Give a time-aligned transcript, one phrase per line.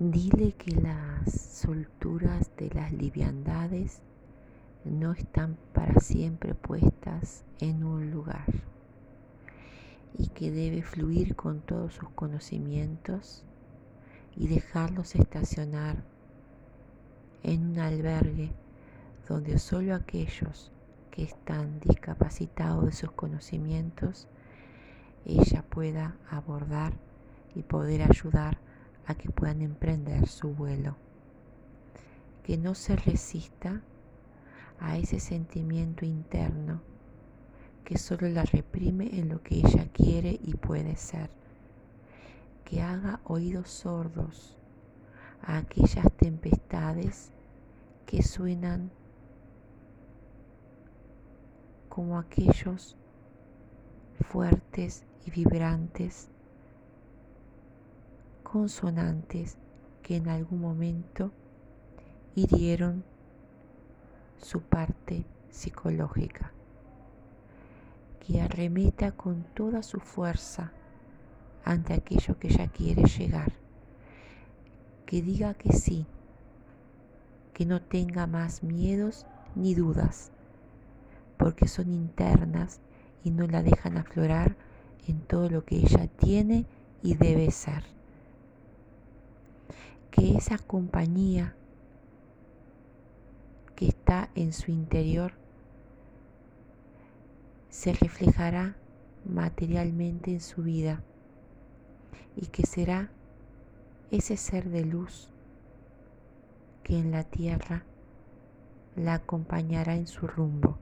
[0.00, 4.00] Dile que las solturas de las liviandades
[4.84, 8.46] no están para siempre puestas en un lugar
[10.16, 13.42] y que debe fluir con todos sus conocimientos
[14.36, 16.04] y dejarlos estacionar
[17.42, 18.52] en un albergue
[19.28, 20.70] donde solo aquellos
[21.10, 24.28] que están discapacitados de sus conocimientos
[25.26, 26.92] ella pueda abordar
[27.56, 28.67] y poder ayudar
[29.08, 30.94] a que puedan emprender su vuelo.
[32.44, 33.80] Que no se resista
[34.78, 36.82] a ese sentimiento interno
[37.84, 41.30] que solo la reprime en lo que ella quiere y puede ser.
[42.66, 44.58] Que haga oídos sordos
[45.40, 47.32] a aquellas tempestades
[48.04, 48.90] que suenan
[51.88, 52.94] como aquellos
[54.20, 56.28] fuertes y vibrantes
[58.50, 59.58] consonantes
[60.02, 61.32] que en algún momento
[62.34, 63.04] hirieron
[64.38, 66.52] su parte psicológica,
[68.20, 70.72] que arremeta con toda su fuerza
[71.62, 73.52] ante aquello que ya quiere llegar,
[75.04, 76.06] que diga que sí,
[77.52, 80.30] que no tenga más miedos ni dudas,
[81.36, 82.80] porque son internas
[83.24, 84.56] y no la dejan aflorar
[85.06, 86.64] en todo lo que ella tiene
[87.02, 87.97] y debe ser
[90.18, 91.54] que esa compañía
[93.76, 95.32] que está en su interior
[97.70, 98.74] se reflejará
[99.24, 101.04] materialmente en su vida
[102.34, 103.12] y que será
[104.10, 105.30] ese ser de luz
[106.82, 107.84] que en la tierra
[108.96, 110.78] la acompañará en su rumbo.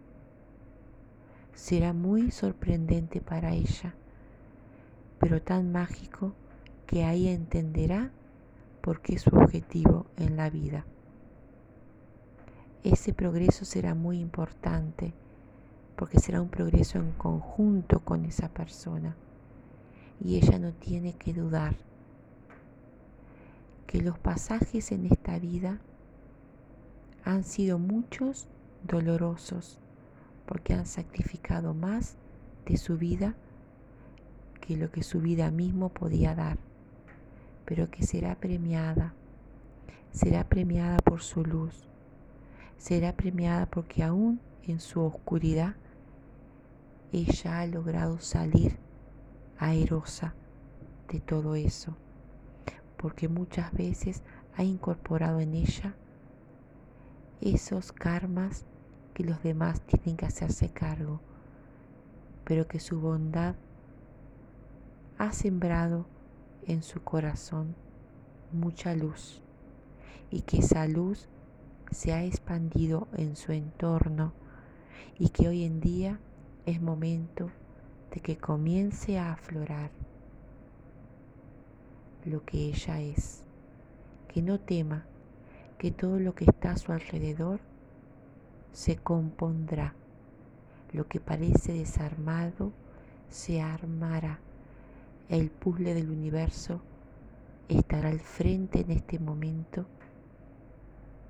[1.53, 3.95] Será muy sorprendente para ella,
[5.19, 6.33] pero tan mágico
[6.87, 8.13] que ahí entenderá
[8.87, 10.87] porque su objetivo en la vida.
[12.85, 15.13] Ese progreso será muy importante
[15.97, 19.17] porque será un progreso en conjunto con esa persona
[20.21, 21.75] y ella no tiene que dudar
[23.89, 25.81] que los pasajes en esta vida
[27.25, 28.47] han sido muchos
[28.87, 29.81] dolorosos
[30.47, 32.19] porque han sacrificado más
[32.67, 33.35] de su vida
[34.61, 36.59] que lo que su vida mismo podía dar
[37.67, 39.13] pero que será premiada.
[40.13, 41.87] Será premiada por su luz.
[42.79, 45.75] Será premiada porque aún en su oscuridad
[47.13, 48.79] ella ha logrado salir
[49.59, 50.35] aerosa
[51.09, 51.97] de todo eso,
[52.97, 54.23] porque muchas veces
[54.57, 55.95] ha incorporado en ella
[57.41, 58.65] esos karmas
[59.15, 61.21] que los demás tienen que hacerse cargo,
[62.45, 63.55] pero que su bondad
[65.19, 66.07] ha sembrado
[66.67, 67.75] en su corazón
[68.53, 69.41] mucha luz
[70.31, 71.29] y que esa luz
[71.91, 74.33] se ha expandido en su entorno
[75.19, 76.19] y que hoy en día
[76.67, 77.51] es momento
[78.13, 79.91] de que comience a aflorar
[82.25, 83.45] lo que ella es,
[84.29, 85.07] que no tema
[85.79, 87.61] que todo lo que está a su alrededor
[88.73, 89.95] se compondrá,
[90.93, 92.73] lo que parece desarmado
[93.29, 94.41] se armará
[95.29, 96.81] el puzzle del universo
[97.69, 99.87] estará al frente en este momento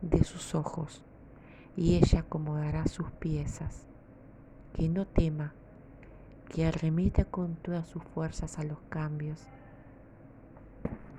[0.02, 1.02] de sus ojos
[1.76, 3.86] y ella acomodará sus piezas.
[4.74, 5.54] Que no tema,
[6.50, 9.40] que arremeta con todas sus fuerzas a los cambios.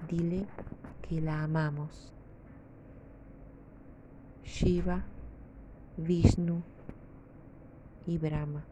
[0.07, 0.45] Dile
[1.01, 2.13] que la amamos.
[4.43, 5.03] Shiva,
[5.97, 6.61] Vishnu
[8.05, 8.63] y Brahma.